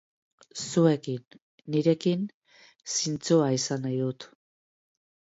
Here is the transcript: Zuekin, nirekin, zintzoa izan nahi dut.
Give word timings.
Zuekin, 0.67 1.25
nirekin, 1.75 2.23
zintzoa 2.93 3.51
izan 3.57 3.85
nahi 3.85 3.99
dut. 4.05 4.27